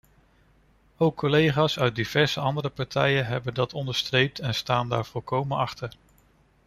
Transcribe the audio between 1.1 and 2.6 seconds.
collega's uit diverse